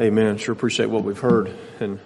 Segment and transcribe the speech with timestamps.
[0.00, 0.38] Amen.
[0.38, 1.52] Sure appreciate what we've heard.
[1.80, 1.98] And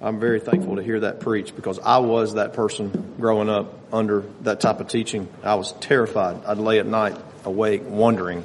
[0.00, 4.22] I'm very thankful to hear that preached because I was that person growing up under
[4.42, 5.26] that type of teaching.
[5.42, 6.44] I was terrified.
[6.44, 8.44] I'd lay at night awake wondering,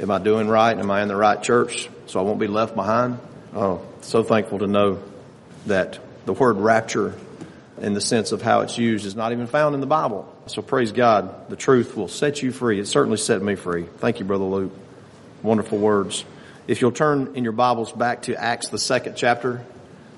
[0.00, 0.78] am I doing right?
[0.78, 1.90] Am I in the right church?
[2.06, 3.18] So I won't be left behind.
[3.54, 5.02] Oh, so thankful to know
[5.66, 7.14] that the word rapture
[7.78, 10.34] in the sense of how it's used is not even found in the Bible.
[10.46, 11.50] So praise God.
[11.50, 12.80] The truth will set you free.
[12.80, 13.84] It certainly set me free.
[13.98, 14.72] Thank you, Brother Luke.
[15.42, 16.24] Wonderful words.
[16.68, 19.64] If you'll turn in your Bibles back to Acts, the second chapter,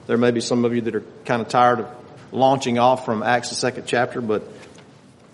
[0.08, 1.88] there may be some of you that are kind of tired of
[2.32, 4.42] launching off from Acts, the second chapter, but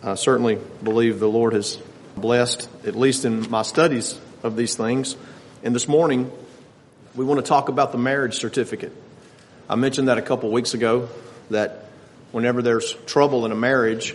[0.02, 1.79] I certainly believe the Lord has
[2.19, 5.16] blessed, at least in my studies of these things.
[5.62, 6.30] And this morning,
[7.15, 8.93] we want to talk about the marriage certificate.
[9.71, 11.09] I mentioned that a couple weeks ago
[11.48, 11.87] that
[12.30, 14.15] whenever there's trouble in a marriage,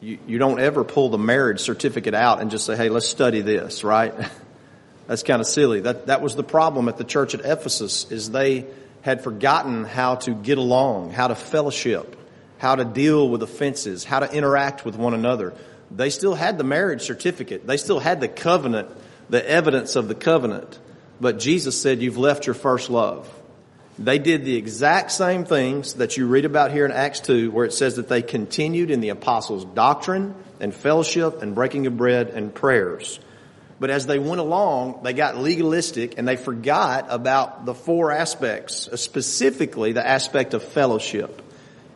[0.00, 3.40] you, you don't ever pull the marriage certificate out and just say, hey, let's study
[3.40, 4.14] this, right?
[5.06, 5.80] That's kind of silly.
[5.80, 8.66] That, that was the problem at the church at Ephesus is they
[9.02, 12.16] had forgotten how to get along, how to fellowship,
[12.58, 15.52] how to deal with offenses, how to interact with one another.
[15.90, 17.66] They still had the marriage certificate.
[17.66, 18.88] They still had the covenant,
[19.28, 20.78] the evidence of the covenant.
[21.20, 23.28] But Jesus said, you've left your first love.
[23.98, 27.66] They did the exact same things that you read about here in Acts 2, where
[27.66, 32.28] it says that they continued in the apostles' doctrine and fellowship and breaking of bread
[32.28, 33.20] and prayers.
[33.80, 38.88] But as they went along, they got legalistic and they forgot about the four aspects,
[39.00, 41.42] specifically the aspect of fellowship.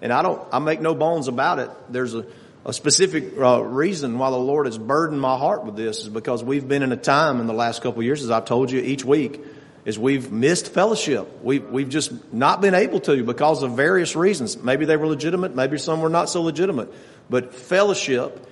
[0.03, 1.71] And I don't, I make no bones about it.
[1.89, 2.27] There's a,
[2.65, 6.43] a specific uh, reason why the Lord has burdened my heart with this is because
[6.43, 9.05] we've been in a time in the last couple years, as I've told you each
[9.05, 9.41] week,
[9.85, 11.43] is we've missed fellowship.
[11.45, 14.61] We've, we've just not been able to because of various reasons.
[14.61, 16.93] Maybe they were legitimate, maybe some were not so legitimate.
[17.31, 18.45] But fellowship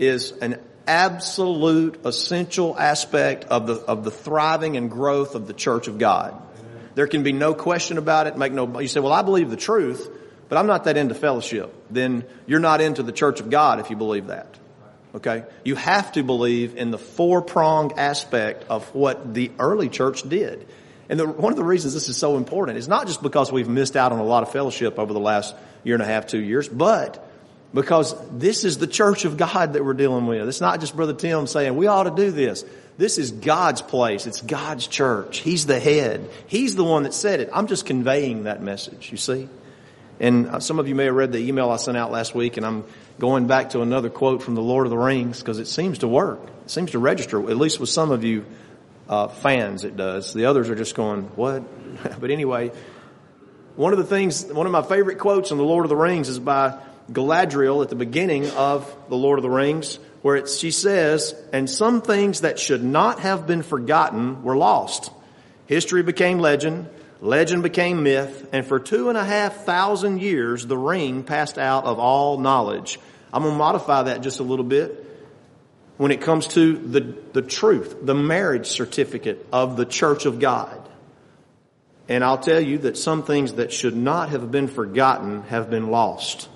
[0.00, 5.88] is an absolute essential aspect of the, of the thriving and growth of the church
[5.88, 6.40] of God.
[6.94, 8.36] There can be no question about it.
[8.36, 10.08] Make no, you say, well, I believe the truth,
[10.48, 11.72] but I'm not that into fellowship.
[11.90, 14.58] Then you're not into the church of God if you believe that.
[15.14, 15.44] Okay?
[15.64, 20.66] You have to believe in the four-pronged aspect of what the early church did.
[21.08, 23.68] And the, one of the reasons this is so important is not just because we've
[23.68, 26.40] missed out on a lot of fellowship over the last year and a half, two
[26.40, 27.29] years, but
[27.72, 30.48] because this is the church of God that we're dealing with.
[30.48, 32.64] It's not just Brother Tim saying we ought to do this.
[32.98, 34.26] This is God's place.
[34.26, 35.38] It's God's church.
[35.38, 36.28] He's the head.
[36.46, 37.48] He's the one that said it.
[37.52, 39.48] I'm just conveying that message, you see?
[40.18, 42.56] And uh, some of you may have read the email I sent out last week
[42.56, 42.84] and I'm
[43.18, 46.08] going back to another quote from the Lord of the Rings because it seems to
[46.08, 46.40] work.
[46.64, 48.44] It seems to register, at least with some of you
[49.08, 50.34] uh, fans it does.
[50.34, 51.62] The others are just going, what?
[52.20, 52.70] but anyway,
[53.76, 56.28] one of the things, one of my favorite quotes in the Lord of the Rings
[56.28, 56.78] is by
[57.12, 61.68] Galadriel at the beginning of The Lord of the Rings, where it, she says, and
[61.68, 65.10] some things that should not have been forgotten were lost.
[65.66, 66.88] History became legend,
[67.20, 71.84] legend became myth, and for two and a half thousand years, the ring passed out
[71.84, 72.98] of all knowledge.
[73.32, 75.06] I'm going to modify that just a little bit
[75.96, 77.00] when it comes to the,
[77.32, 80.88] the truth, the marriage certificate of the church of God.
[82.08, 85.90] And I'll tell you that some things that should not have been forgotten have been
[85.90, 86.48] lost.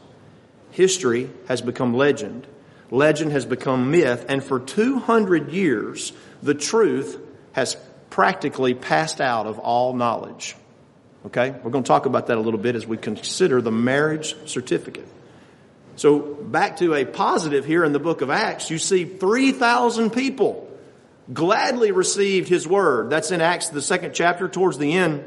[0.75, 2.49] History has become legend.
[2.91, 4.27] Legend has become myth.
[4.29, 6.13] And for 200 years,
[6.43, 7.17] the truth
[7.53, 7.77] has
[8.11, 10.57] practically passed out of all knowledge.
[11.27, 11.51] Okay?
[11.51, 15.07] We're going to talk about that a little bit as we consider the marriage certificate.
[15.95, 20.69] So back to a positive here in the book of Acts, you see 3,000 people
[21.33, 23.11] gladly received his word.
[23.11, 25.25] That's in Acts, the second chapter, towards the end,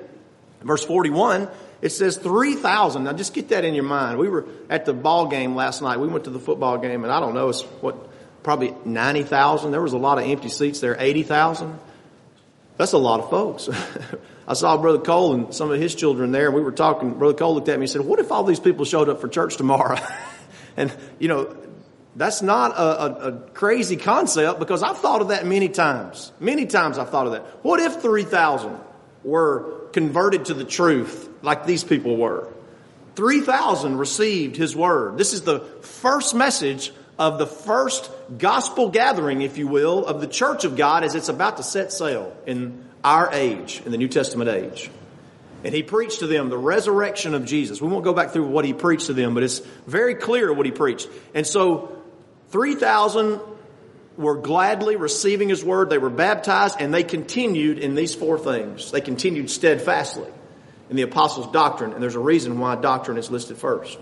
[0.62, 1.48] verse 41.
[1.82, 3.04] It says 3,000.
[3.04, 4.18] Now just get that in your mind.
[4.18, 6.00] We were at the ball game last night.
[6.00, 7.96] We went to the football game and I don't know, it's what,
[8.44, 9.72] probably 90,000.
[9.72, 10.96] There was a lot of empty seats there.
[11.00, 11.78] 80,000.
[12.78, 13.70] That's a lot of folks.
[14.48, 17.14] I saw Brother Cole and some of his children there and we were talking.
[17.14, 19.28] Brother Cole looked at me and said, what if all these people showed up for
[19.28, 20.00] church tomorrow?
[20.78, 21.56] and you know,
[22.16, 26.32] that's not a, a, a, crazy concept because I've thought of that many times.
[26.40, 27.44] Many times I've thought of that.
[27.64, 28.80] What if 3,000
[29.24, 32.48] were converted to the truth like these people were.
[33.16, 35.18] 3,000 received his word.
[35.18, 40.28] This is the first message of the first gospel gathering, if you will, of the
[40.28, 44.08] church of God as it's about to set sail in our age, in the New
[44.08, 44.92] Testament age.
[45.64, 47.82] And he preached to them the resurrection of Jesus.
[47.82, 50.68] We won't go back through what he preached to them, but it's very clear what
[50.68, 51.10] he preached.
[51.34, 51.98] And so
[52.50, 53.40] 3,000
[54.18, 55.90] were gladly receiving his word.
[55.90, 58.92] They were baptized and they continued in these four things.
[58.92, 60.30] They continued steadfastly
[60.90, 61.94] in the apostles' doctrine.
[61.94, 63.98] And there's a reason why doctrine is listed first.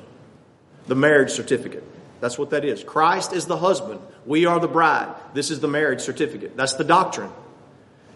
[0.88, 1.83] The marriage certificate.
[2.21, 2.83] That's what that is.
[2.83, 4.00] Christ is the husband.
[4.25, 5.13] We are the bride.
[5.33, 6.56] This is the marriage certificate.
[6.56, 7.31] That's the doctrine.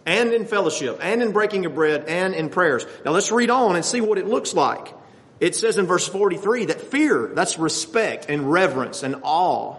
[0.06, 2.86] and in fellowship, and in breaking of bread, and in prayers.
[3.06, 4.94] Now let's read on and see what it looks like.
[5.40, 9.75] It says in verse 43 that fear, that's respect and reverence and awe.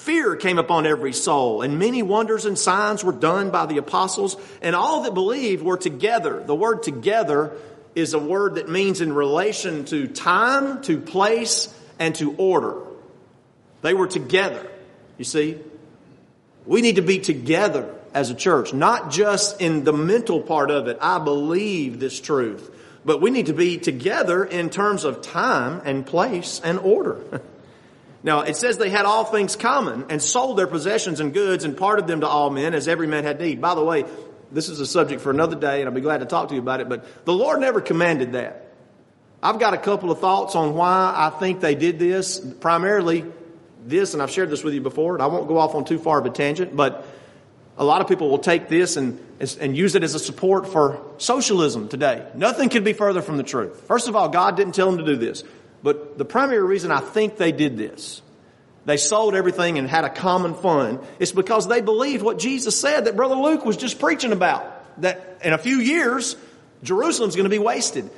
[0.00, 4.34] Fear came upon every soul, and many wonders and signs were done by the apostles,
[4.62, 6.42] and all that believed were together.
[6.42, 7.52] The word together
[7.94, 11.68] is a word that means in relation to time, to place,
[11.98, 12.78] and to order.
[13.82, 14.70] They were together.
[15.18, 15.58] You see?
[16.64, 20.88] We need to be together as a church, not just in the mental part of
[20.88, 20.96] it.
[21.02, 22.70] I believe this truth.
[23.04, 27.42] But we need to be together in terms of time and place and order.
[28.22, 31.76] now, it says they had all things common and sold their possessions and goods and
[31.76, 33.60] parted them to all men as every man had need.
[33.60, 34.04] By the way,
[34.52, 36.60] this is a subject for another day and I'll be glad to talk to you
[36.60, 38.66] about it, but the Lord never commanded that.
[39.42, 42.38] I've got a couple of thoughts on why I think they did this.
[42.38, 43.24] Primarily
[43.86, 45.98] this, and I've shared this with you before, and I won't go off on too
[45.98, 47.06] far of a tangent, but
[47.78, 49.18] a lot of people will take this and,
[49.58, 52.26] and use it as a support for socialism today.
[52.34, 53.84] Nothing could be further from the truth.
[53.86, 55.42] First of all, God didn't tell them to do this.
[55.82, 58.22] But the primary reason I think they did this,
[58.84, 63.06] they sold everything and had a common fund, is because they believed what Jesus said
[63.06, 65.00] that Brother Luke was just preaching about.
[65.00, 66.36] That in a few years,
[66.82, 68.10] Jerusalem's going to be wasted.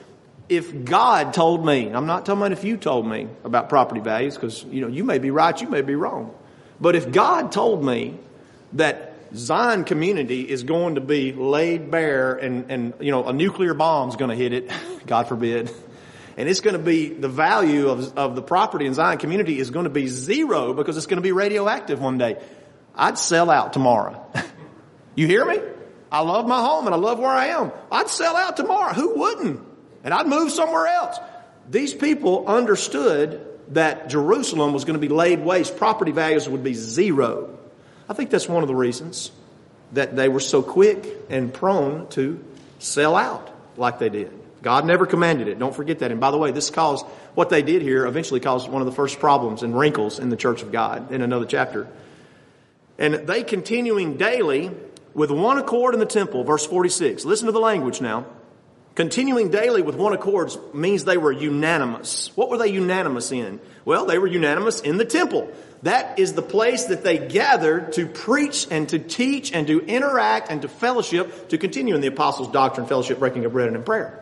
[0.49, 4.35] If God told me, I'm not talking about if you told me about property values,
[4.35, 6.35] because you know you may be right, you may be wrong.
[6.81, 8.19] But if God told me
[8.73, 13.73] that Zion community is going to be laid bare and, and, you know, a nuclear
[13.73, 14.71] bomb's going to hit it,
[15.07, 15.71] God forbid.
[16.37, 19.71] And it's going to be, the value of, of the property in Zion community is
[19.71, 22.41] going to be zero because it's going to be radioactive one day.
[22.95, 24.25] I'd sell out tomorrow.
[25.15, 25.61] you hear me?
[26.11, 27.73] I love my home and I love where I am.
[27.91, 28.93] I'd sell out tomorrow.
[28.93, 29.61] Who wouldn't?
[30.05, 31.19] And I'd move somewhere else.
[31.71, 35.77] These people understood that Jerusalem was going to be laid waste.
[35.77, 37.59] Property values would be zero.
[38.09, 39.31] I think that's one of the reasons
[39.93, 42.43] that they were so quick and prone to
[42.79, 44.42] sell out like they did.
[44.63, 45.59] God never commanded it.
[45.59, 46.13] Don't forget that.
[46.13, 47.05] And by the way, this caused,
[47.35, 50.37] what they did here eventually caused one of the first problems and wrinkles in the
[50.37, 51.89] church of God in another chapter.
[52.99, 54.71] And they continuing daily
[55.15, 57.25] with one accord in the temple, verse 46.
[57.25, 58.27] Listen to the language now.
[58.95, 62.31] Continuing daily with one accord means they were unanimous.
[62.37, 63.59] What were they unanimous in?
[63.87, 65.51] Well, they were unanimous in the temple.
[65.83, 70.51] That is the place that they gathered to preach and to teach and to interact
[70.51, 73.83] and to fellowship, to continue in the apostles' doctrine, fellowship, breaking of bread, and in
[73.83, 74.22] prayer.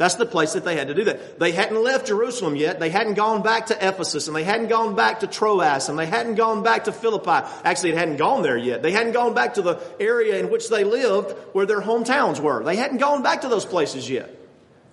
[0.00, 1.38] That's the place that they had to do that.
[1.38, 2.80] They hadn't left Jerusalem yet.
[2.80, 6.06] They hadn't gone back to Ephesus and they hadn't gone back to Troas and they
[6.06, 7.46] hadn't gone back to Philippi.
[7.64, 8.82] Actually, it hadn't gone there yet.
[8.82, 12.64] They hadn't gone back to the area in which they lived where their hometowns were.
[12.64, 14.34] They hadn't gone back to those places yet.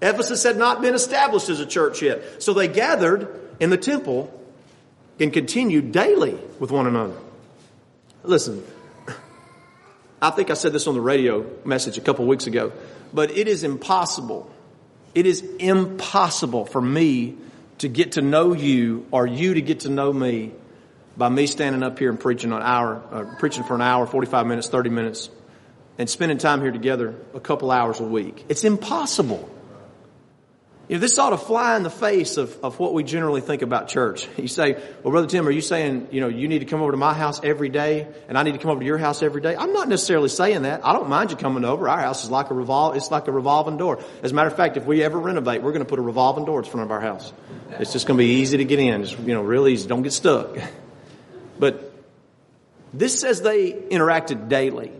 [0.01, 2.44] Ephesus had not been established as a church yet.
[2.44, 3.30] So they gathered
[3.62, 4.30] in the temple
[5.21, 7.15] and continued daily with one another.
[8.24, 8.62] Listen,
[10.21, 12.74] I think I said this on the radio message a couple weeks ago,
[13.13, 14.51] but it is impossible
[15.15, 17.36] it is impossible for me
[17.80, 20.51] to get to know you or you to get to know me
[21.15, 24.45] by me standing up here and preaching an hour, uh, preaching for an hour, 45
[24.45, 25.30] minutes, 30 minutes,
[25.98, 28.45] and spending time here together a couple hours a week.
[28.50, 29.50] It's impossible.
[30.88, 33.62] You know, this ought to fly in the face of, of what we generally think
[33.62, 34.28] about church.
[34.38, 34.74] You say,
[35.04, 37.13] well, Brother Tim, are you saying, you know, you need to come over to my
[37.13, 39.57] house every day and I need to come over to your house every day?
[39.57, 40.86] I'm not necessarily saying that.
[40.86, 41.89] I don't mind you coming over.
[41.89, 44.00] Our house is like a revol, it's like a revolving door.
[44.24, 46.45] As a matter of fact, if we ever renovate, we're going to put a revolving
[46.45, 47.33] door in front of our house.
[47.71, 49.02] It's just going to be easy to get in.
[49.02, 49.88] It's, you know, real easy.
[49.88, 50.57] Don't get stuck.
[51.59, 51.92] But
[52.94, 54.92] this says they interacted daily.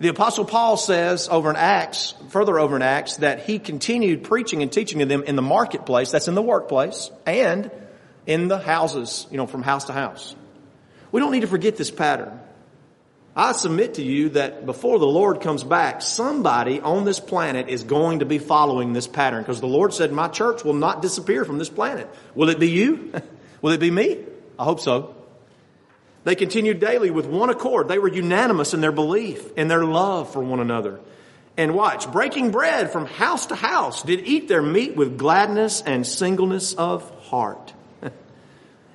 [0.00, 4.62] The apostle Paul says over in Acts, further over in Acts, that he continued preaching
[4.62, 7.70] and teaching to them in the marketplace, that's in the workplace, and
[8.26, 10.34] in the houses, you know, from house to house.
[11.12, 12.40] We don't need to forget this pattern.
[13.36, 17.84] I submit to you that before the Lord comes back, somebody on this planet is
[17.84, 21.44] going to be following this pattern because the Lord said, my church will not disappear
[21.44, 22.08] from this planet.
[22.34, 23.12] Will it be you?
[23.62, 24.24] will it be me?
[24.58, 25.14] I hope so.
[26.24, 27.88] They continued daily with one accord.
[27.88, 31.00] They were unanimous in their belief and their love for one another.
[31.56, 36.06] And watch, breaking bread from house to house, did eat their meat with gladness and
[36.06, 37.72] singleness of heart.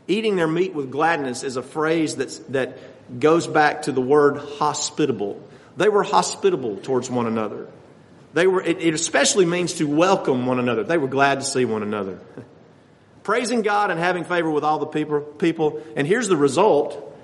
[0.08, 2.78] Eating their meat with gladness is a phrase that's, that
[3.20, 5.42] goes back to the word hospitable.
[5.78, 7.68] They were hospitable towards one another.
[8.34, 10.84] They were, it, it especially means to welcome one another.
[10.84, 12.20] They were glad to see one another.
[13.24, 15.82] Praising God and having favor with all the people, people.
[15.96, 17.15] And here's the result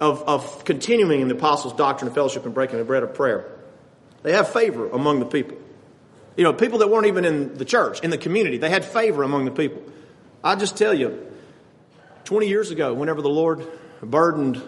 [0.00, 3.50] of, of continuing in the apostles' doctrine of fellowship and breaking the bread of prayer.
[4.22, 5.56] They have favor among the people.
[6.36, 9.22] You know, people that weren't even in the church, in the community, they had favor
[9.22, 9.82] among the people.
[10.44, 11.26] I just tell you,
[12.24, 13.66] 20 years ago, whenever the Lord
[14.02, 14.60] burdened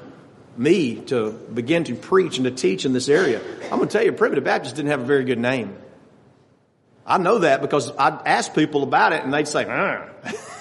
[0.57, 4.05] me to begin to preach and to teach in this area, I'm going to tell
[4.05, 5.77] you, Primitive Baptist didn't have a very good name.
[7.07, 9.65] I know that because I'd ask people about it and they'd say,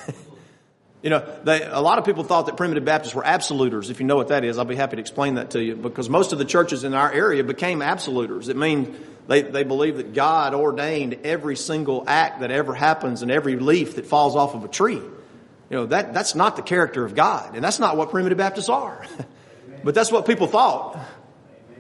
[1.02, 3.90] you know, they, a lot of people thought that primitive Baptists were absoluters.
[3.90, 6.10] If you know what that is, I'll be happy to explain that to you because
[6.10, 8.50] most of the churches in our area became absoluters.
[8.50, 8.96] It means
[9.28, 13.96] they, they believe that God ordained every single act that ever happens and every leaf
[13.96, 14.96] that falls off of a tree.
[14.96, 18.70] You know, that, that's not the character of God and that's not what primitive Baptists
[18.70, 19.06] are.
[19.84, 20.98] but that's what people thought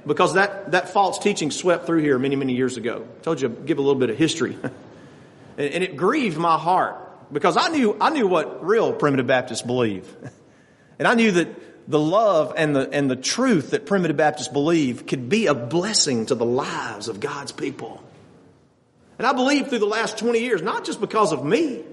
[0.06, 3.06] because that, that false teaching swept through here many, many years ago.
[3.20, 4.58] I told you, give a little bit of history.
[5.58, 9.62] and, and it grieved my heart because I knew, I knew what real primitive Baptists
[9.62, 10.13] believe.
[11.00, 15.05] and I knew that the love and the, and the truth that primitive Baptists believe
[15.07, 18.03] could be a blessing to the lives of God's people.
[19.17, 21.84] And I believe through the last 20 years, not just because of me,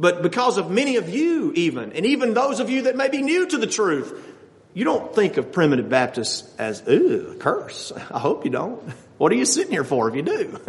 [0.00, 3.22] but because of many of you even, and even those of you that may be
[3.22, 4.26] new to the truth,
[4.74, 7.92] you don't think of primitive Baptists as, ooh, a curse.
[8.10, 8.82] I hope you don't.
[9.18, 10.60] What are you sitting here for if you do?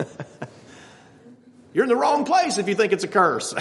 [1.71, 3.53] You're in the wrong place if you think it's a curse.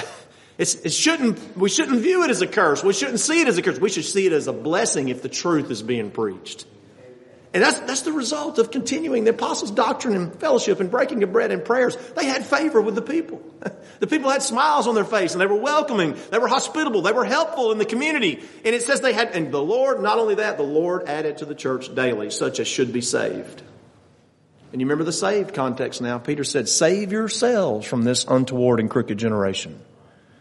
[0.59, 2.83] It's, it shouldn't, we shouldn't view it as a curse.
[2.83, 3.79] We shouldn't see it as a curse.
[3.79, 6.67] We should see it as a blessing if the truth is being preached.
[7.55, 11.33] And that's, that's the result of continuing the apostles' doctrine and fellowship and breaking of
[11.33, 11.97] bread and prayers.
[12.15, 13.43] They had favor with the people.
[14.01, 16.15] The people had smiles on their face and they were welcoming.
[16.31, 17.03] They were hospitable.
[17.03, 18.41] They were helpful in the community.
[18.65, 21.45] And it says they had, and the Lord, not only that, the Lord added to
[21.45, 23.61] the church daily such as should be saved.
[24.71, 26.19] And you remember the saved context now.
[26.19, 29.81] Peter said, save yourselves from this untoward and crooked generation.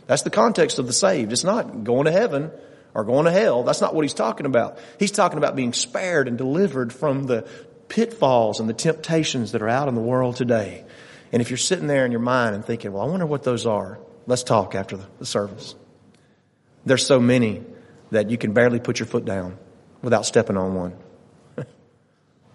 [0.08, 1.32] That's the context of the saved.
[1.32, 2.52] It's not going to heaven
[2.94, 3.64] or going to hell.
[3.64, 4.80] That's not what he's talking about.
[5.00, 7.48] He's talking about being spared and delivered from the
[7.90, 10.86] pitfalls and the temptations that are out in the world today.
[11.32, 13.66] And if you're sitting there in your mind and thinking, well, I wonder what those
[13.66, 15.76] are, let's talk after the service.
[16.86, 17.64] There's so many
[18.12, 19.58] that you can barely put your foot down
[20.02, 20.98] without stepping on one.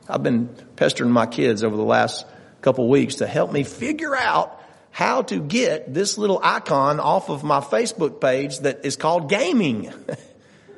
[0.09, 2.27] I've been pestering my kids over the last
[2.63, 4.62] couple weeks to help me figure out
[4.93, 9.93] how to get this little icon off of my Facebook page that is called gaming.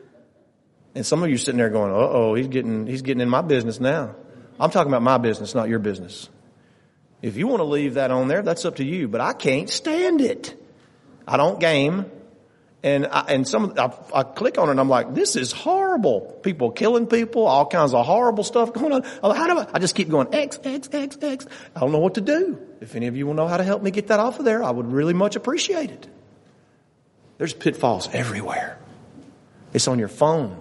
[0.95, 3.43] and some of you sitting there going, uh oh, he's getting, he's getting in my
[3.43, 4.15] business now.
[4.59, 6.29] I'm talking about my business, not your business.
[7.23, 9.69] If you want to leave that on there, that's up to you, but I can't
[9.69, 10.55] stand it.
[11.27, 12.07] I don't game.
[12.85, 16.21] And I, and some, I, I click on it and I'm like, this is horrible.
[16.43, 19.03] People killing people, all kinds of horrible stuff going on.
[19.23, 21.47] How do I, I just keep going, X, X, X, X.
[21.75, 22.61] I don't know what to do.
[22.83, 24.63] If any of you will know how to help me get that off of there,
[24.63, 26.07] I would really much appreciate it.
[27.39, 28.79] There's pitfalls everywhere.
[29.73, 30.61] It's on your phone.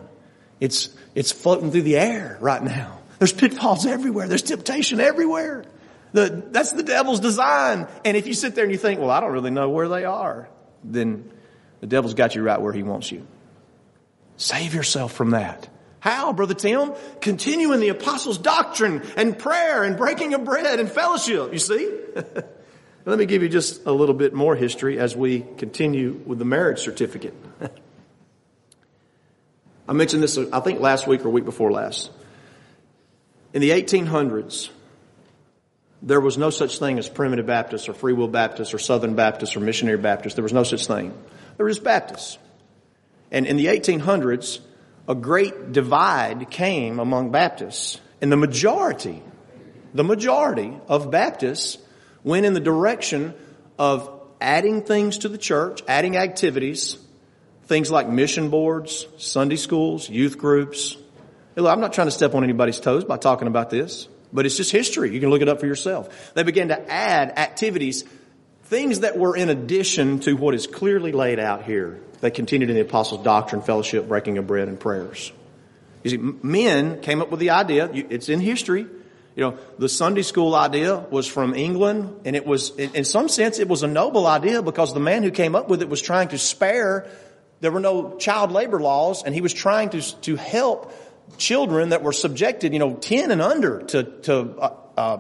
[0.62, 3.00] It's, it's floating through the air right now.
[3.20, 4.30] There's pitfalls everywhere.
[4.30, 5.66] There's temptation everywhere.
[6.14, 7.86] The, that's the devil's design.
[8.06, 10.06] And if you sit there and you think, well, I don't really know where they
[10.06, 10.48] are,
[10.86, 11.30] then
[11.84, 13.28] the devil's got you right where he wants you.
[14.38, 15.68] Save yourself from that.
[16.00, 16.94] How, Brother Tim?
[17.20, 21.52] Continue in the apostles' doctrine and prayer and breaking of bread and fellowship.
[21.52, 21.94] You see?
[23.06, 26.46] Let me give you just a little bit more history as we continue with the
[26.46, 27.34] marriage certificate.
[29.90, 32.12] I mentioned this, I think last week or week before last.
[33.52, 34.70] In the 1800s,
[36.02, 39.58] there was no such thing as primitive Baptists or free will Baptists or Southern Baptists
[39.58, 40.36] or missionary Baptists.
[40.36, 41.14] There was no such thing.
[41.58, 42.38] There was Baptists.
[43.32, 44.60] And in the 1800s,
[45.08, 48.00] a great divide came among Baptists.
[48.22, 49.22] And the majority,
[49.94, 51.78] the majority of Baptists
[52.24, 53.34] went in the direction
[53.78, 56.98] of adding things to the church, adding activities,
[57.66, 60.96] things like mission boards, Sunday schools, youth groups.
[61.58, 64.72] I'm not trying to step on anybody's toes by talking about this, but it's just
[64.72, 65.14] history.
[65.14, 66.34] You can look it up for yourself.
[66.34, 68.06] They began to add activities
[68.74, 72.00] things that were in addition to what is clearly laid out here.
[72.22, 75.32] They continued in the apostles' doctrine, fellowship, breaking of bread, and prayers.
[76.02, 78.88] You see, men came up with the idea, it's in history.
[79.36, 83.60] You know, the Sunday school idea was from England, and it was, in some sense,
[83.60, 86.30] it was a noble idea because the man who came up with it was trying
[86.30, 87.08] to spare,
[87.60, 90.92] there were no child labor laws, and he was trying to, to help
[91.38, 95.18] children that were subjected, you know, 10 and under to, to, uh, uh,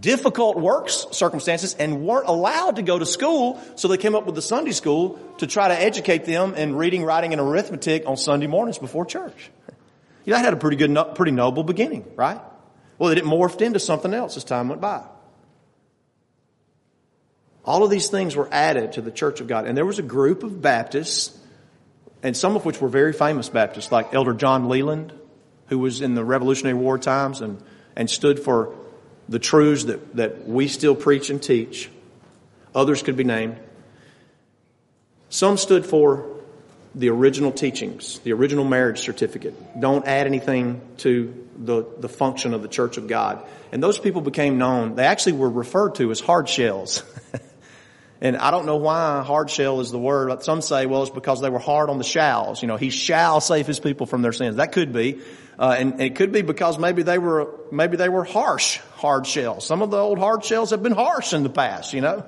[0.00, 4.34] difficult works circumstances and weren't allowed to go to school, so they came up with
[4.34, 8.46] the Sunday school to try to educate them in reading, writing, and arithmetic on Sunday
[8.46, 9.50] mornings before church.
[10.24, 12.40] You know, that had a pretty good, pretty noble beginning, right?
[12.98, 15.04] Well, it morphed into something else as time went by.
[17.64, 19.66] All of these things were added to the Church of God.
[19.66, 21.38] And there was a group of Baptists,
[22.22, 25.12] and some of which were very famous Baptists, like Elder John Leland,
[25.66, 27.62] who was in the Revolutionary War times and,
[27.96, 28.74] and stood for
[29.28, 31.90] the truths that, that we still preach and teach.
[32.74, 33.56] Others could be named.
[35.28, 36.28] Some stood for
[36.94, 39.80] the original teachings, the original marriage certificate.
[39.80, 43.42] Don't add anything to the, the function of the church of God.
[43.70, 47.02] And those people became known, they actually were referred to as hard shells.
[48.22, 50.44] and I don't know why hard shell is the word.
[50.44, 52.62] Some say, well, it's because they were hard on the shalls.
[52.62, 54.56] You know, he shall save his people from their sins.
[54.56, 55.20] That could be.
[55.58, 59.26] Uh, and, and, it could be because maybe they were, maybe they were harsh hard
[59.26, 59.66] shells.
[59.66, 62.24] Some of the old hard shells have been harsh in the past, you know.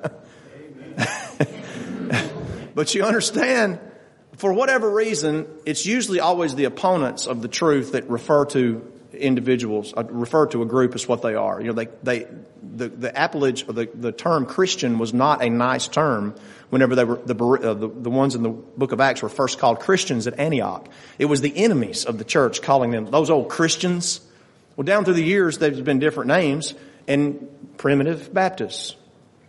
[2.74, 3.78] but you understand,
[4.36, 9.94] for whatever reason, it's usually always the opponents of the truth that refer to individuals,
[9.96, 11.60] uh, refer to a group as what they are.
[11.60, 12.26] You know, they, they,
[12.62, 16.34] the, the appellage, the, the term Christian was not a nice term
[16.70, 19.58] whenever they were, the, uh, the, the ones in the book of Acts were first
[19.58, 20.88] called Christians at Antioch.
[21.18, 24.20] It was the enemies of the church calling them, those old Christians.
[24.76, 26.74] Well, down through the years, there's been different names
[27.06, 28.96] and primitive Baptists,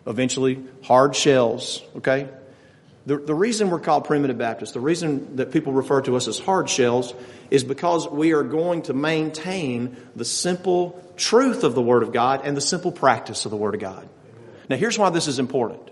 [0.05, 2.29] eventually hard shells, okay?
[3.06, 6.40] The, the reason we're called primitive Baptists, the reason that people refer to us as
[6.40, 7.14] hard shells
[7.52, 12.42] is because we are going to maintain the simple truth of the Word of God
[12.44, 14.10] and the simple practice of the Word of God.
[14.70, 15.92] Now here's why this is important.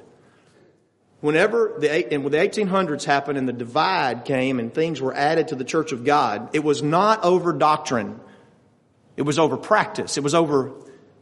[1.21, 5.49] Whenever the, and when the 1800s happened and the divide came and things were added
[5.49, 8.19] to the church of God, it was not over doctrine.
[9.15, 10.17] It was over practice.
[10.17, 10.73] It was over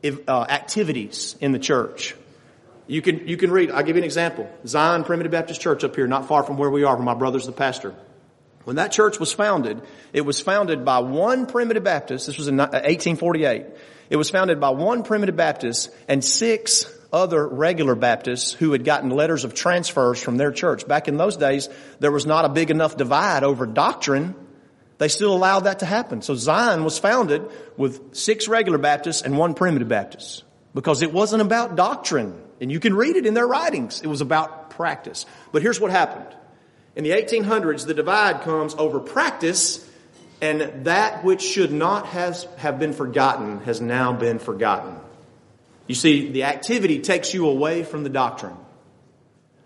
[0.04, 2.16] uh, activities in the church.
[2.92, 4.50] You can, you can read, I'll give you an example.
[4.68, 7.46] Zion Primitive Baptist Church up here, not far from where we are, where my brother's
[7.46, 7.96] the pastor.
[8.66, 9.82] When that church was founded,
[10.12, 12.28] it was founded by one primitive Baptist.
[12.28, 13.62] This was in 1848.
[13.62, 13.70] Uh,
[14.10, 19.10] it was founded by one primitive Baptist and six other regular Baptists who had gotten
[19.10, 20.86] letters of transfers from their church.
[20.86, 21.70] Back in those days,
[22.02, 24.36] there was not a big enough divide over doctrine.
[24.98, 26.24] They still allowed that to happen.
[26.24, 30.44] So Zion was founded with six regular Baptists and one primitive Baptist
[30.74, 32.51] because it wasn't about doctrine.
[32.62, 34.02] And you can read it in their writings.
[34.02, 35.26] It was about practice.
[35.52, 36.34] But here's what happened.
[36.96, 39.86] In the 1800s, the divide comes over practice,
[40.42, 44.96] and that which should not has, have been forgotten has now been forgotten.
[45.88, 48.56] You see, the activity takes you away from the doctrine.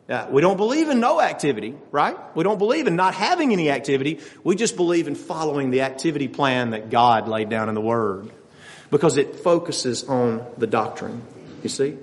[0.08, 2.16] Now, we don't believe in no activity, right?
[2.36, 4.20] We don't believe in not having any activity.
[4.44, 8.30] We just believe in following the activity plan that God laid down in the Word
[8.92, 11.24] because it focuses on the doctrine.
[11.64, 11.98] You see?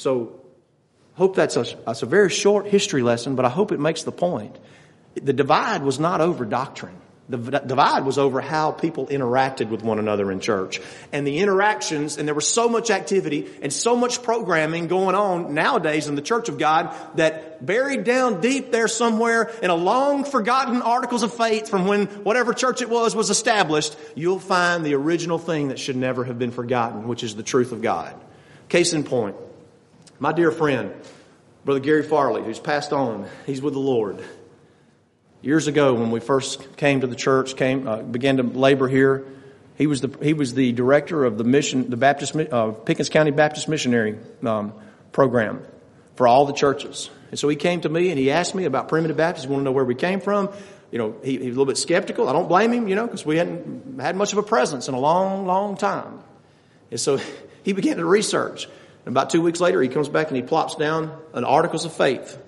[0.00, 0.40] So,
[1.12, 4.12] hope that's a, that's a very short history lesson, but I hope it makes the
[4.12, 4.58] point.
[5.14, 6.96] The divide was not over doctrine.
[7.28, 10.80] The divide was over how people interacted with one another in church.
[11.12, 15.52] And the interactions, and there was so much activity and so much programming going on
[15.52, 20.24] nowadays in the church of God that buried down deep there somewhere in a long
[20.24, 24.94] forgotten articles of faith from when whatever church it was was established, you'll find the
[24.94, 28.18] original thing that should never have been forgotten, which is the truth of God.
[28.70, 29.36] Case in point,
[30.20, 30.92] my dear friend,
[31.64, 34.22] Brother Gary Farley, who's passed on, he's with the Lord.
[35.40, 39.24] Years ago, when we first came to the church, came uh, began to labor here,
[39.76, 43.30] he was the he was the director of the mission, the Baptist uh, Pickens County
[43.30, 44.74] Baptist Missionary um,
[45.10, 45.64] Program
[46.16, 47.08] for all the churches.
[47.30, 49.46] And so he came to me and he asked me about primitive Baptists.
[49.46, 50.50] He wanted to know where we came from.
[50.90, 52.28] You know, he, he was a little bit skeptical.
[52.28, 54.94] I don't blame him, you know, because we hadn't had much of a presence in
[54.94, 56.20] a long, long time.
[56.90, 57.18] And so
[57.62, 58.68] he began to research.
[59.06, 61.92] And about two weeks later, he comes back and he plops down an Articles of
[61.92, 62.38] Faith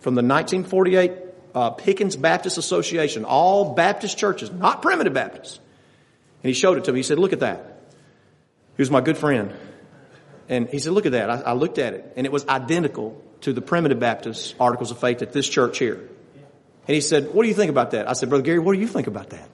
[0.00, 1.12] from the 1948
[1.54, 5.58] uh, Pickens Baptist Association, all Baptist churches, not primitive Baptists.
[6.42, 7.00] And he showed it to me.
[7.00, 7.82] He said, look at that.
[8.76, 9.52] He was my good friend.
[10.48, 11.30] And he said, look at that.
[11.30, 14.98] I, I looked at it and it was identical to the primitive Baptist Articles of
[14.98, 15.96] Faith at this church here.
[15.96, 18.08] And he said, what do you think about that?
[18.08, 19.48] I said, Brother Gary, what do you think about that?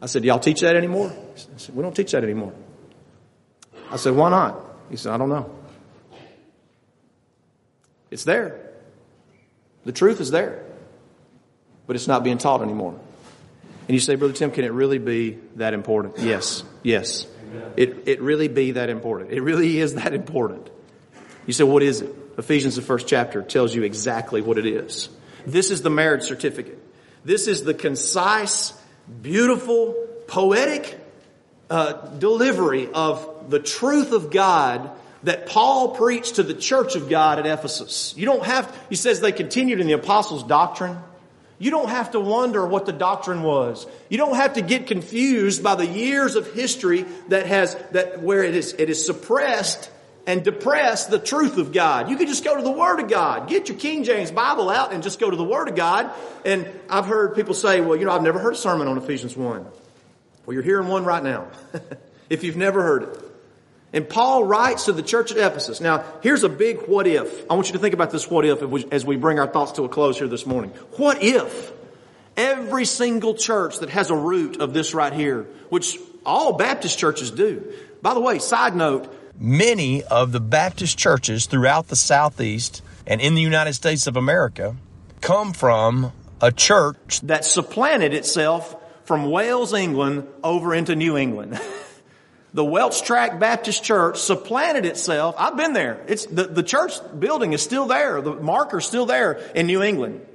[0.00, 1.10] I said, y'all teach that anymore?
[1.34, 2.52] He said, we don't teach that anymore.
[3.90, 4.73] I said, why not?
[4.90, 5.50] He said, I don't know.
[8.10, 8.60] It's there.
[9.84, 10.64] The truth is there,
[11.86, 12.98] but it's not being taught anymore.
[13.86, 16.18] And you say, Brother Tim, can it really be that important?
[16.18, 17.26] Yes, yes.
[17.76, 19.32] It, it really be that important.
[19.32, 20.70] It really is that important.
[21.46, 22.14] You say, what is it?
[22.38, 25.08] Ephesians, the first chapter, tells you exactly what it is.
[25.46, 26.78] This is the marriage certificate.
[27.24, 28.72] This is the concise,
[29.22, 29.94] beautiful,
[30.26, 30.98] poetic
[31.74, 34.92] uh, delivery of the truth of God
[35.24, 38.14] that Paul preached to the church of God at Ephesus.
[38.16, 40.96] You don't have, he says they continued in the apostles' doctrine.
[41.58, 43.88] You don't have to wonder what the doctrine was.
[44.08, 48.44] You don't have to get confused by the years of history that has, that where
[48.44, 49.90] it is, it is suppressed
[50.28, 52.08] and depressed the truth of God.
[52.08, 53.48] You can just go to the Word of God.
[53.48, 56.12] Get your King James Bible out and just go to the Word of God.
[56.44, 59.36] And I've heard people say, well, you know, I've never heard a sermon on Ephesians
[59.36, 59.66] 1.
[60.46, 61.48] Well, you're hearing one right now.
[62.30, 63.20] if you've never heard it.
[63.92, 65.80] And Paul writes to the church at Ephesus.
[65.80, 67.48] Now, here's a big what if.
[67.50, 69.84] I want you to think about this what if as we bring our thoughts to
[69.84, 70.70] a close here this morning.
[70.96, 71.72] What if
[72.36, 77.30] every single church that has a root of this right here, which all Baptist churches
[77.30, 77.72] do.
[78.02, 83.34] By the way, side note, many of the Baptist churches throughout the Southeast and in
[83.34, 84.76] the United States of America
[85.20, 91.60] come from a church that supplanted itself from Wales, England over into New England.
[92.54, 95.34] the Welsh Tract Baptist Church supplanted itself.
[95.38, 96.04] I've been there.
[96.06, 98.20] It's the, the church building is still there.
[98.20, 100.26] The marker's still there in New England.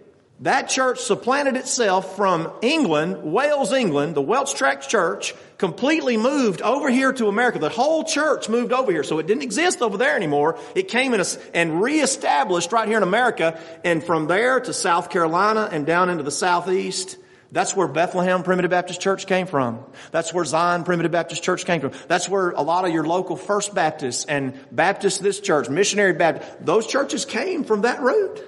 [0.41, 6.89] That church supplanted itself from England, Wales, England, the Welsh Tract Church, completely moved over
[6.89, 7.59] here to America.
[7.59, 9.03] The whole church moved over here.
[9.03, 10.57] So it didn't exist over there anymore.
[10.75, 13.59] It came in a, and reestablished right here in America.
[13.83, 17.17] And from there to South Carolina and down into the Southeast,
[17.51, 19.83] that's where Bethlehem Primitive Baptist Church came from.
[20.11, 21.93] That's where Zion Primitive Baptist Church came from.
[22.07, 26.63] That's where a lot of your local First Baptists and Baptist this church, Missionary Baptist,
[26.63, 28.43] those churches came from that root.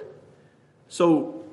[0.88, 1.44] So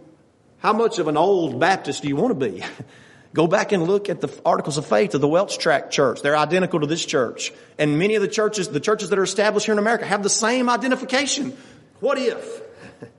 [0.59, 2.63] how much of an old Baptist do you want to be?
[3.33, 6.21] Go back and look at the articles of faith of the Welsh Tract Church.
[6.21, 7.51] They're identical to this church.
[7.77, 10.29] And many of the churches, the churches that are established here in America have the
[10.29, 11.55] same identification.
[11.99, 12.61] What if?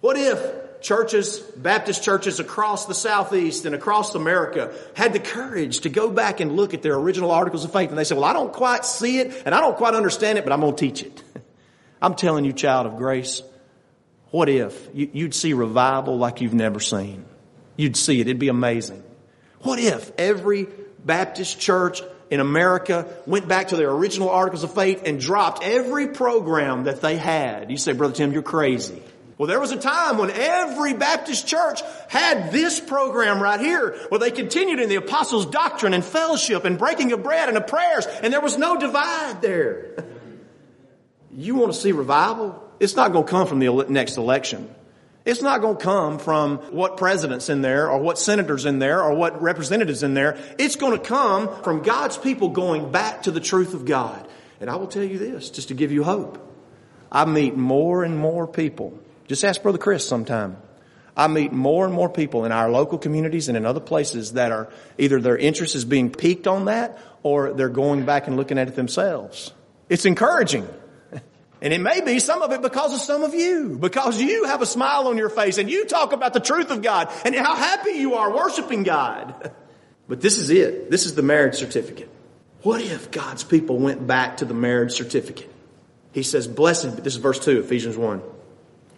[0.00, 5.88] What if churches, Baptist churches across the Southeast and across America had the courage to
[5.88, 8.34] go back and look at their original articles of faith and they said, well, I
[8.34, 11.02] don't quite see it and I don't quite understand it, but I'm going to teach
[11.02, 11.22] it.
[12.02, 13.42] I'm telling you, child of grace,
[14.30, 17.24] what if you'd see revival like you've never seen?
[17.76, 18.28] You'd see it.
[18.28, 19.02] It'd be amazing.
[19.60, 20.68] What if every
[21.02, 26.08] Baptist church in America went back to their original articles of faith and dropped every
[26.08, 27.70] program that they had?
[27.70, 29.02] You say, Brother Tim, you're crazy.
[29.36, 34.20] Well, there was a time when every Baptist church had this program right here where
[34.20, 38.06] they continued in the apostles' doctrine and fellowship and breaking of bread and the prayers,
[38.06, 40.04] and there was no divide there.
[41.36, 42.62] You want to see revival?
[42.78, 44.72] It's not going to come from the next election.
[45.24, 49.02] It's not going to come from what president's in there or what senators in there
[49.02, 50.38] or what representatives in there.
[50.58, 54.28] It's going to come from God's people going back to the truth of God.
[54.60, 56.38] And I will tell you this, just to give you hope.
[57.10, 60.56] I meet more and more people just ask Brother Chris sometime.
[61.16, 64.50] I meet more and more people in our local communities and in other places that
[64.50, 68.58] are either their interest is being piqued on that or they're going back and looking
[68.58, 69.52] at it themselves.
[69.88, 70.68] It's encouraging.
[71.64, 74.60] And it may be some of it because of some of you, because you have
[74.60, 77.54] a smile on your face and you talk about the truth of God and how
[77.56, 79.50] happy you are worshiping God.
[80.06, 80.90] But this is it.
[80.90, 82.10] This is the marriage certificate.
[82.60, 85.50] What if God's people went back to the marriage certificate?
[86.12, 88.20] He says, blessed, but this is verse 2, Ephesians 1.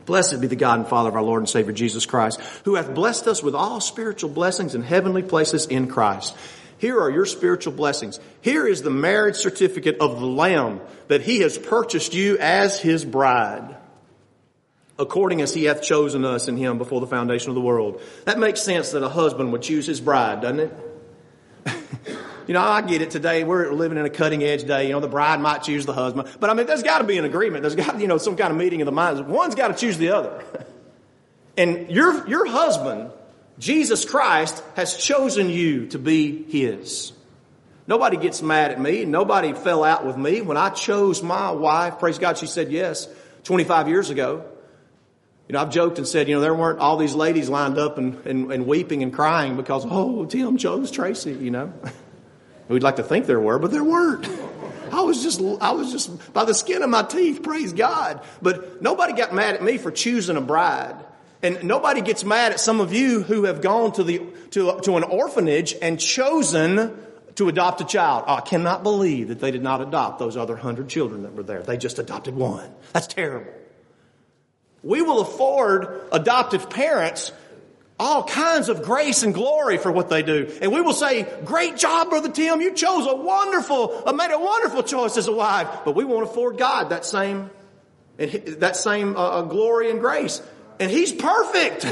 [0.06, 2.94] Blessed be the God and Father of our Lord and Savior Jesus Christ, who hath
[2.94, 6.34] blessed us with all spiritual blessings in heavenly places in Christ.
[6.78, 8.20] Here are your spiritual blessings.
[8.40, 13.04] Here is the marriage certificate of the Lamb that He has purchased you as His
[13.04, 13.76] bride,
[14.98, 18.00] according as He hath chosen us in Him before the foundation of the world.
[18.26, 20.72] That makes sense that a husband would choose his bride, doesn't it?
[22.46, 23.42] You know, I get it today.
[23.42, 24.86] We're living in a cutting edge day.
[24.86, 26.28] You know, the bride might choose the husband.
[26.38, 27.62] But I mean, there's got to be an agreement.
[27.62, 29.20] There's got, you know, some kind of meeting of the minds.
[29.20, 30.44] One's got to choose the other.
[31.56, 33.10] and your, your husband,
[33.58, 37.12] Jesus Christ, has chosen you to be his.
[37.88, 39.04] Nobody gets mad at me.
[39.04, 40.40] Nobody fell out with me.
[40.40, 43.08] When I chose my wife, praise God, she said yes
[43.44, 44.44] 25 years ago.
[45.48, 47.98] You know, I've joked and said, you know, there weren't all these ladies lined up
[47.98, 51.72] and, and, and weeping and crying because, oh, Tim chose Tracy, you know.
[52.68, 54.28] We'd like to think there were, but there weren't.
[54.92, 58.20] I was just, I was just by the skin of my teeth, praise God.
[58.42, 60.96] But nobody got mad at me for choosing a bride.
[61.42, 64.96] And nobody gets mad at some of you who have gone to the, to, to
[64.96, 66.98] an orphanage and chosen
[67.36, 68.24] to adopt a child.
[68.26, 71.42] Oh, I cannot believe that they did not adopt those other hundred children that were
[71.42, 71.62] there.
[71.62, 72.68] They just adopted one.
[72.92, 73.52] That's terrible.
[74.82, 77.32] We will afford adoptive parents
[77.98, 80.52] all kinds of grace and glory for what they do.
[80.60, 82.60] And we will say, great job, Brother Tim.
[82.60, 85.68] You chose a wonderful, uh, made a wonderful choice as a wife.
[85.84, 87.50] But we won't afford God that same,
[88.18, 90.42] that same uh, uh, glory and grace.
[90.78, 91.86] And He's perfect.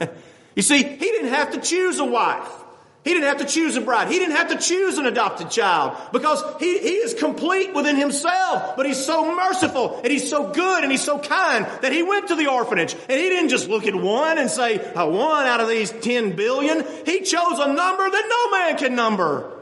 [0.54, 2.50] you see, He didn't have to choose a wife.
[3.06, 4.08] He didn't have to choose a bride.
[4.08, 8.74] He didn't have to choose an adopted child because he, he is complete within himself.
[8.76, 12.26] But he's so merciful and he's so good and he's so kind that he went
[12.28, 15.60] to the orphanage and he didn't just look at one and say, uh, one out
[15.60, 16.84] of these 10 billion.
[17.04, 19.52] He chose a number that no man can number.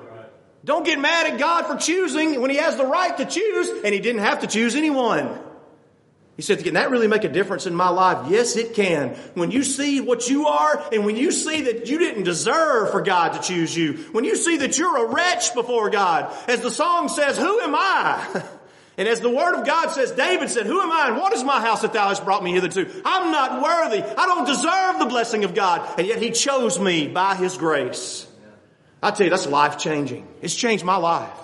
[0.64, 3.92] Don't get mad at God for choosing when he has the right to choose and
[3.92, 5.38] he didn't have to choose anyone.
[6.36, 8.28] He said, can that really make a difference in my life?
[8.28, 9.10] Yes, it can.
[9.34, 13.02] When you see what you are and when you see that you didn't deserve for
[13.02, 16.72] God to choose you, when you see that you're a wretch before God, as the
[16.72, 18.44] song says, who am I?
[18.96, 21.42] And as the word of God says, David said, Who am I and what is
[21.42, 22.88] my house that thou hast brought me hitherto?
[23.04, 24.02] I'm not worthy.
[24.02, 25.98] I don't deserve the blessing of God.
[25.98, 28.24] And yet he chose me by his grace.
[29.02, 30.26] I tell you, that's life changing.
[30.40, 31.43] It's changed my life.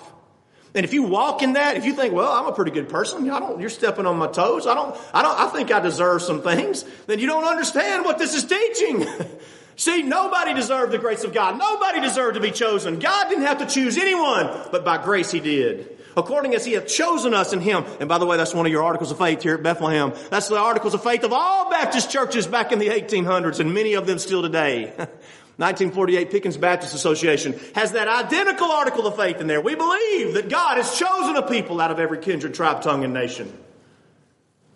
[0.73, 3.29] And if you walk in that, if you think, well, I'm a pretty good person,
[3.29, 4.65] I don't, you're stepping on my toes.
[4.65, 6.85] I don't, I don't, I think I deserve some things.
[7.07, 9.05] Then you don't understand what this is teaching.
[9.75, 11.57] See, nobody deserved the grace of God.
[11.57, 12.99] Nobody deserved to be chosen.
[12.99, 15.97] God didn't have to choose anyone, but by grace He did.
[16.15, 17.83] According as He hath chosen us in Him.
[17.99, 20.13] And by the way, that's one of your articles of faith here at Bethlehem.
[20.29, 23.95] That's the articles of faith of all Baptist churches back in the 1800s and many
[23.95, 24.93] of them still today.
[25.61, 29.61] 1948 Pickens Baptist Association has that identical article of faith in there.
[29.61, 33.13] We believe that God has chosen a people out of every kindred, tribe, tongue, and
[33.13, 33.55] nation.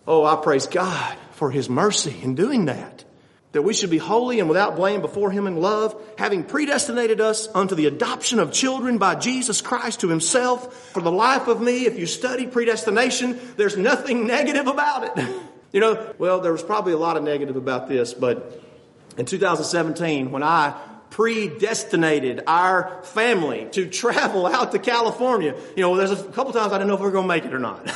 [0.06, 3.04] Oh, I praise God for His mercy in doing that.
[3.50, 7.48] That we should be holy and without blame before Him in love, having predestinated us
[7.52, 10.92] unto the adoption of children by Jesus Christ to Himself.
[10.92, 15.36] For the life of me, if you study predestination, there's nothing negative about it.
[15.72, 18.65] You know, well, there was probably a lot of negative about this, but
[19.16, 20.74] in 2017 when I
[21.10, 25.54] predestinated our family to travel out to California.
[25.76, 27.44] You know, there's a couple times I didn't know if we were going to make
[27.44, 27.88] it or not.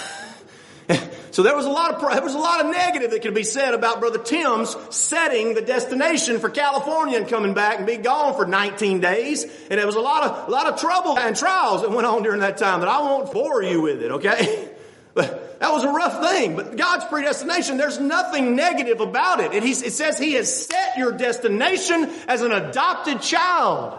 [1.30, 3.42] so there was a lot of there was a lot of negative that could be
[3.42, 8.34] said about Brother Tim's setting the destination for California and coming back and be gone
[8.34, 9.44] for 19 days.
[9.44, 12.22] And there was a lot of a lot of trouble and trials that went on
[12.22, 14.12] during that time that I won't bore you with it.
[14.12, 14.68] Okay.
[15.14, 16.56] That was a rough thing.
[16.56, 19.52] But God's predestination, there's nothing negative about it.
[19.52, 23.98] it says He has set your destination as an adopted child.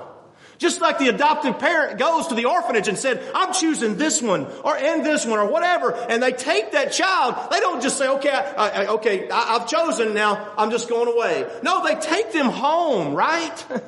[0.57, 4.45] Just like the adopted parent goes to the orphanage and said, I'm choosing this one
[4.63, 5.91] or and this one or whatever.
[5.91, 7.51] And they take that child.
[7.51, 10.53] They don't just say, okay, I, I, okay, I, I've chosen now.
[10.57, 11.47] I'm just going away.
[11.63, 13.65] No, they take them home, right?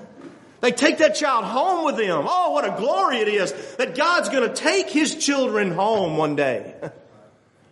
[0.61, 2.23] They take that child home with them.
[2.25, 6.37] Oh, what a glory it is that God's going to take His children home one
[6.37, 6.73] day.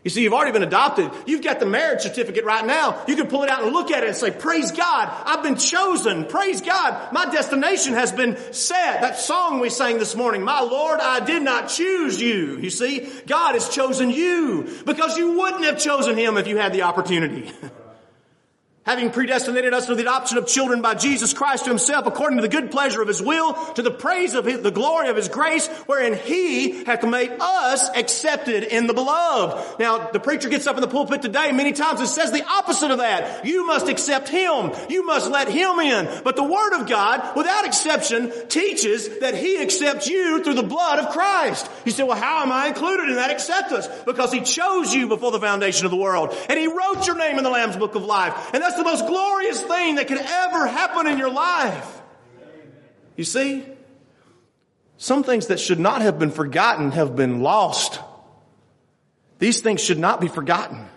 [0.04, 1.12] You see, you've already been adopted.
[1.28, 3.04] You've got the marriage certificate right now.
[3.08, 5.58] You can pull it out and look at it and say, praise God, I've been
[5.58, 6.26] chosen.
[6.26, 9.02] Praise God, my destination has been set.
[9.02, 12.58] That song we sang this morning, my Lord, I did not choose you.
[12.58, 16.74] You see, God has chosen you because you wouldn't have chosen Him if you had
[16.74, 17.52] the opportunity.
[18.84, 22.41] having predestinated us to the adoption of children by Jesus Christ to himself according to
[22.41, 25.30] the good pleasure of his will, to the praise of his, the glory of his
[25.30, 29.80] grace, wherein he hath made us accepted in the beloved.
[29.80, 32.89] Now, the preacher gets up in the pulpit today many times and says the opposite
[32.89, 33.46] of that.
[33.46, 34.72] You must accept him.
[34.89, 36.24] You must let him in.
[36.24, 41.00] But the word of God, without exception, teaches that he accepts you through the blood
[41.00, 41.70] of Christ.
[41.86, 43.88] You say, well, how am I included in that acceptance?
[44.06, 46.36] Because he chose you before the foundation of the world.
[46.50, 48.54] And he wrote your name in the Lamb's book of life.
[48.54, 52.01] And that's the most glorious thing that could ever happen in your life.
[53.15, 53.65] You see,
[54.97, 57.99] some things that should not have been forgotten have been lost.
[59.39, 60.88] These things should not be forgotten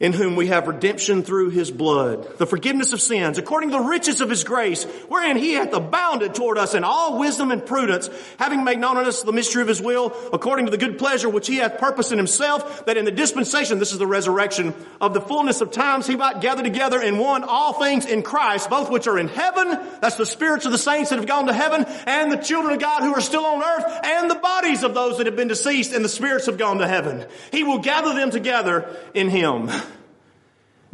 [0.00, 3.84] in whom we have redemption through his blood, the forgiveness of sins, according to the
[3.84, 8.10] riches of his grace, wherein he hath abounded toward us in all wisdom and prudence,
[8.36, 11.28] having made known unto us the mystery of his will, according to the good pleasure
[11.28, 15.14] which he hath purposed in himself, that in the dispensation, this is the resurrection, of
[15.14, 18.90] the fullness of times he might gather together in one all things in Christ, both
[18.90, 21.84] which are in heaven, that's the spirits of the saints that have gone to heaven,
[22.06, 25.18] and the children of God who are still on earth, and the bodies of those
[25.18, 27.24] that have been deceased, and the spirits have gone to heaven.
[27.52, 29.70] He will gather them together in him.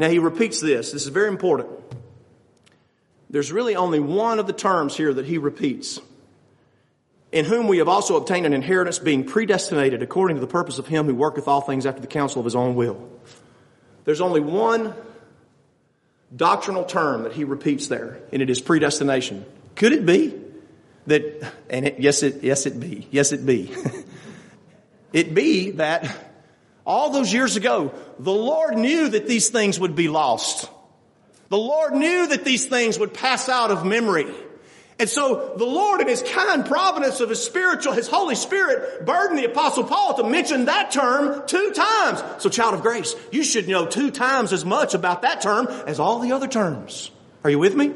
[0.00, 0.92] Now he repeats this.
[0.92, 1.68] This is very important.
[3.28, 6.00] There's really only one of the terms here that he repeats.
[7.32, 10.86] In whom we have also obtained an inheritance being predestinated according to the purpose of
[10.86, 13.10] him who worketh all things after the counsel of his own will.
[14.06, 14.94] There's only one
[16.34, 19.44] doctrinal term that he repeats there, and it is predestination.
[19.76, 20.34] Could it be
[21.08, 23.70] that, and it, yes, it, yes, it be, yes, it be.
[25.12, 26.29] it be that
[26.86, 30.68] all those years ago, the Lord knew that these things would be lost.
[31.48, 34.26] The Lord knew that these things would pass out of memory.
[35.00, 39.38] And so the Lord in His kind providence of His spiritual, His Holy Spirit burdened
[39.38, 42.22] the Apostle Paul to mention that term two times.
[42.38, 45.98] So child of grace, you should know two times as much about that term as
[45.98, 47.10] all the other terms.
[47.42, 47.94] Are you with me?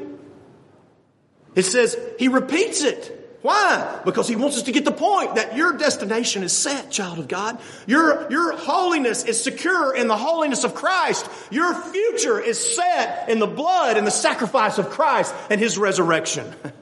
[1.53, 3.21] It says, He repeats it.
[3.45, 4.01] Why?
[4.03, 7.27] Because he wants us to get the point that your destination is set, child of
[7.27, 7.59] God.
[7.85, 11.29] Your, your holiness is secure in the holiness of Christ.
[11.51, 16.51] Your future is set in the blood and the sacrifice of Christ and his resurrection.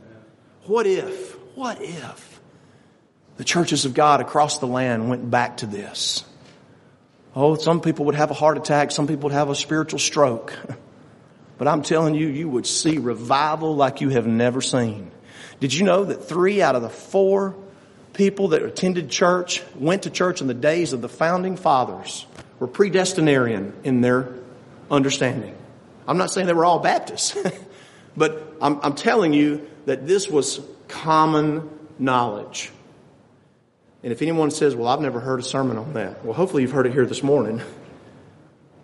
[0.65, 2.39] What if, what if
[3.35, 6.23] the churches of God across the land went back to this?
[7.35, 8.91] Oh, some people would have a heart attack.
[8.91, 10.57] Some people would have a spiritual stroke.
[11.57, 15.11] But I'm telling you, you would see revival like you have never seen.
[15.59, 17.55] Did you know that three out of the four
[18.13, 22.25] people that attended church, went to church in the days of the founding fathers,
[22.59, 24.29] were predestinarian in their
[24.89, 25.55] understanding.
[26.07, 27.35] I'm not saying they were all Baptists,
[28.17, 32.71] but I'm, I'm telling you that this was common knowledge.
[34.03, 36.71] And if anyone says, well, I've never heard a sermon on that, well, hopefully you've
[36.71, 37.61] heard it here this morning.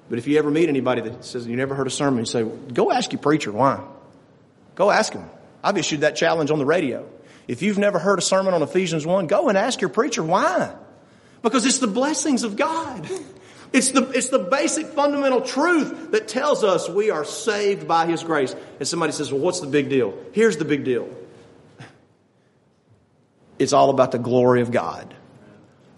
[0.09, 2.43] But if you ever meet anybody that says you never heard a sermon, you say,
[2.43, 3.83] go ask your preacher why.
[4.75, 5.29] Go ask him.
[5.63, 7.07] I've issued that challenge on the radio.
[7.47, 10.73] If you've never heard a sermon on Ephesians 1, go and ask your preacher why.
[11.41, 13.09] Because it's the blessings of God.
[13.71, 18.23] It's the, it's the basic fundamental truth that tells us we are saved by His
[18.23, 18.55] grace.
[18.79, 20.17] And somebody says, well, what's the big deal?
[20.31, 21.07] Here's the big deal.
[23.59, 25.13] It's all about the glory of God.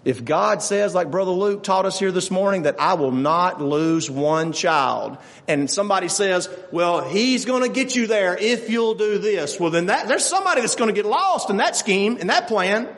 [0.04, 3.62] If God says, like Brother Luke taught us here this morning, that I will not
[3.62, 9.20] lose one child, and somebody says, well, he's gonna get you there if you'll do
[9.20, 12.48] this, well then that, there's somebody that's gonna get lost in that scheme, in that
[12.48, 12.90] plan.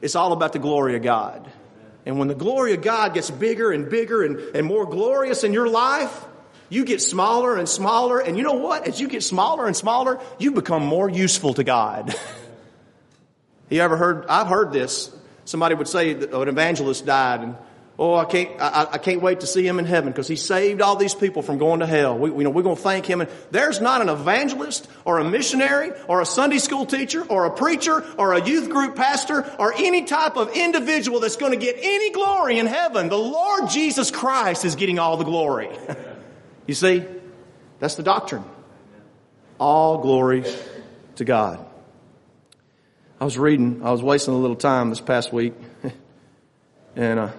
[0.00, 1.46] It's all about the glory of God.
[2.06, 5.52] And when the glory of God gets bigger and bigger and, and more glorious in
[5.52, 6.24] your life,
[6.70, 8.88] you get smaller and smaller, and you know what?
[8.88, 12.14] As you get smaller and smaller, you become more useful to God.
[13.68, 15.14] you ever heard, I've heard this
[15.50, 17.56] somebody would say that oh, an evangelist died and
[17.98, 20.80] oh i can't i, I can't wait to see him in heaven because he saved
[20.80, 22.16] all these people from going to hell.
[22.16, 23.20] We, you know we're going to thank him.
[23.20, 27.50] And there's not an evangelist or a missionary or a sunday school teacher or a
[27.50, 31.76] preacher or a youth group pastor or any type of individual that's going to get
[31.80, 33.08] any glory in heaven.
[33.08, 35.70] The lord jesus christ is getting all the glory.
[36.66, 37.04] You see?
[37.80, 38.44] That's the doctrine.
[39.58, 40.44] All glory
[41.16, 41.69] to god
[43.20, 45.52] I was reading, I was wasting a little time this past week
[46.96, 47.30] and uh,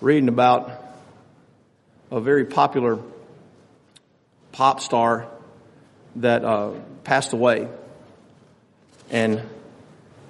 [0.00, 0.70] reading about
[2.12, 3.00] a very popular
[4.52, 5.26] pop star
[6.14, 7.66] that uh, passed away.
[9.10, 9.42] And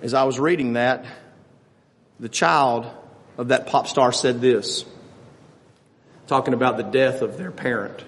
[0.01, 1.05] as I was reading that,
[2.19, 2.91] the child
[3.37, 4.87] of that pop star said this,
[6.27, 8.03] talking about the death of their parent.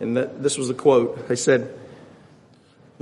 [0.00, 1.28] And that, this was the quote.
[1.28, 1.74] They said,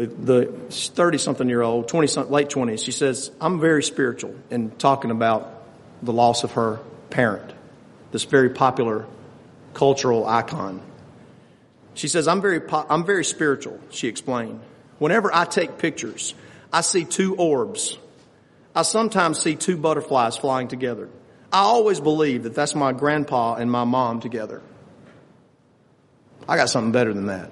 [0.07, 5.11] the 30 something year old, 20 late 20s, she says, I'm very spiritual in talking
[5.11, 5.63] about
[6.03, 6.79] the loss of her
[7.11, 7.53] parent,
[8.13, 9.07] this very popular
[9.75, 10.81] cultural icon.
[11.95, 14.61] She says, I'm very, I'm very spiritual, she explained.
[15.01, 16.35] Whenever I take pictures,
[16.73, 17.99] I see two orbs.
[18.77, 21.09] I sometimes see two butterflies flying together.
[21.53, 24.63] I always believe that that's my grandpa and my mom together.
[26.49, 27.51] I got something better than that.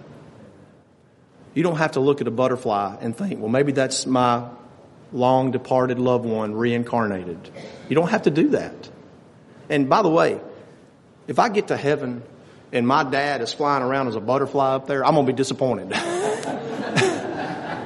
[1.56, 4.46] You don't have to look at a butterfly and think, well, maybe that's my
[5.10, 7.48] long departed loved one reincarnated.
[7.88, 8.90] You don't have to do that.
[9.70, 10.38] And by the way,
[11.26, 12.22] if I get to heaven
[12.72, 15.36] and my dad is flying around as a butterfly up there, I'm going to be
[15.36, 15.92] disappointed.
[15.94, 16.04] I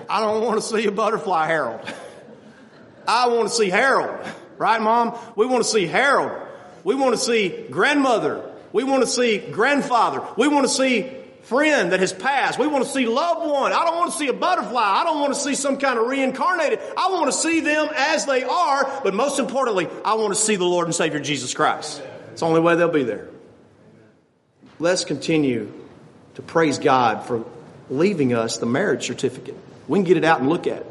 [0.08, 1.80] don't want to see a butterfly Harold.
[3.06, 4.18] I want to see Harold.
[4.58, 5.16] Right, mom?
[5.36, 6.32] We want to see Harold.
[6.82, 8.50] We want to see grandmother.
[8.72, 10.26] We want to see grandfather.
[10.36, 11.19] We want to see
[11.50, 12.60] friend that has passed.
[12.60, 13.72] We want to see loved one.
[13.72, 14.80] I don't want to see a butterfly.
[14.80, 16.78] I don't want to see some kind of reincarnated.
[16.96, 20.54] I want to see them as they are, but most importantly, I want to see
[20.54, 22.02] the Lord and Savior Jesus Christ.
[22.30, 23.28] It's the only way they'll be there.
[24.78, 25.72] Let's continue
[26.36, 27.44] to praise God for
[27.90, 29.56] leaving us the marriage certificate.
[29.88, 30.86] We can get it out and look at it.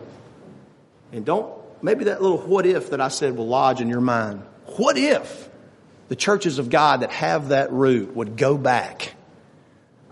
[1.14, 4.42] And don't, maybe that little what if that I said will lodge in your mind.
[4.76, 5.50] What if
[6.10, 9.14] the churches of God that have that root would go back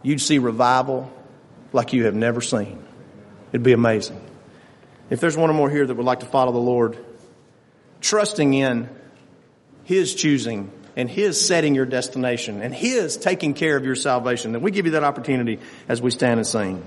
[0.04, 1.12] you'd see revival
[1.74, 2.84] like you have never seen.
[3.52, 4.22] It'd be amazing.
[5.10, 6.98] If there's one or more here that would like to follow the Lord,
[8.02, 8.90] trusting in
[9.84, 14.62] His choosing and His setting your destination and His taking care of your salvation, then
[14.62, 16.84] we give you that opportunity as we stand and sing.